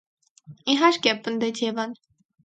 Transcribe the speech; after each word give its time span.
-Իհարկե,- 0.73 1.13
պնդեց 1.27 1.61
Եվան: 1.65 1.93